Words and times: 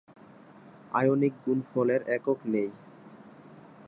Ionic 0.91 1.33
গুণফল 1.43 1.87
এর 1.95 2.01
একক 2.15 2.39
নেই। 2.53 2.69